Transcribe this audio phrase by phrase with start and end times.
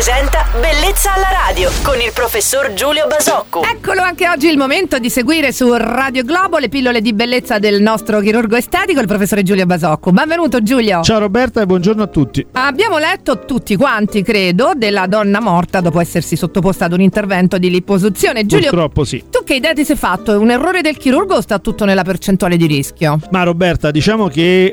[0.00, 3.62] presenta Bellezza alla radio con il professor Giulio Basocco.
[3.62, 7.80] Eccolo anche oggi il momento di seguire su Radio Globo le pillole di bellezza del
[7.80, 10.10] nostro chirurgo estetico, il professore Giulio Basocco.
[10.10, 11.02] Benvenuto Giulio.
[11.02, 12.44] Ciao Roberta e buongiorno a tutti.
[12.50, 17.70] Abbiamo letto tutti quanti, credo, della donna morta dopo essersi sottoposta ad un intervento di
[17.70, 18.44] liposuzione.
[18.44, 19.22] Giulio, Purtroppo sì.
[19.30, 20.32] tu che idea ti sei fatto?
[20.32, 23.20] È un errore del chirurgo o sta tutto nella percentuale di rischio?
[23.30, 24.64] Ma Roberta, diciamo che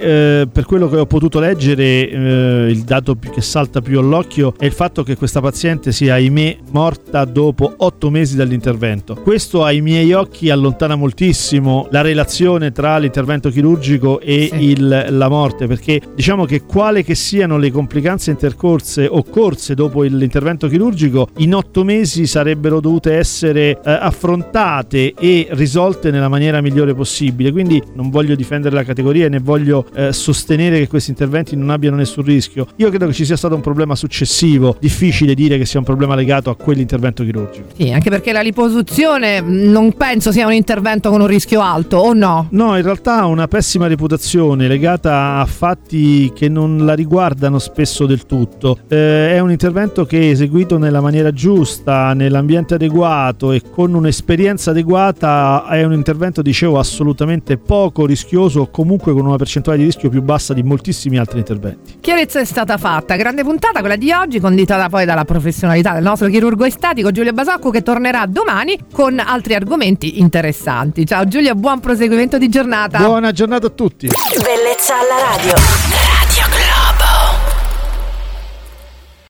[0.41, 4.65] eh, per quello che ho potuto leggere, eh, il dato che salta più all'occhio è
[4.65, 9.15] il fatto che questa paziente sia, ahimè, morta dopo otto mesi dall'intervento.
[9.15, 14.63] Questo ai miei occhi allontana moltissimo la relazione tra l'intervento chirurgico e Sì.
[14.69, 20.15] il- la morte, perché diciamo che quale che siano le complicanze intercorse occorse dopo il-
[20.15, 26.93] l'intervento chirurgico, in otto mesi sarebbero dovute essere eh, affrontate e risolte nella maniera migliore
[26.93, 27.51] possibile.
[27.51, 31.97] Quindi non voglio difendere la categoria né voglio eh, sostenere che questi interventi non abbiano
[31.97, 32.67] nessun rischio.
[32.77, 36.15] Io credo che ci sia stato un problema successivo, difficile dire che sia un problema
[36.15, 37.67] legato a quell'intervento chirurgico.
[37.75, 41.97] Sì, anche perché la liposuzione mh, non penso sia un intervento con un rischio alto,
[41.97, 42.47] o no?
[42.51, 48.05] No, in realtà ha una pessima reputazione legata a fatti che non la riguardano spesso
[48.05, 48.79] del tutto.
[48.87, 55.67] Eh, è un intervento che eseguito nella maniera giusta, nell'ambiente adeguato e con un'esperienza adeguata
[55.69, 60.21] è un intervento, dicevo, assolutamente poco rischioso o comunque con una percentuale di rischio più
[60.21, 61.95] bassa di moltissimi altri interventi.
[61.99, 66.27] Chiarezza è stata fatta, grande puntata quella di oggi, conditata poi dalla professionalità del nostro
[66.27, 71.05] chirurgo estetico Giulio Basocco che tornerà domani con altri argomenti interessanti.
[71.05, 72.99] Ciao Giulio, buon proseguimento di giornata.
[72.99, 74.07] Buona giornata a tutti!
[74.07, 75.86] Bellezza alla radio.